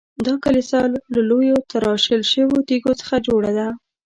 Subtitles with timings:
[0.25, 3.67] دا کلیسا له لویو تراشل شویو تیږو څخه جوړه ده.